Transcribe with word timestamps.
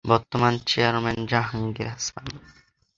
বর্তমান 0.05 0.53
চেয়ারম্যান- 0.65 1.27
জাহাঙ্গীর 1.27 1.87
হাসান। 1.87 2.25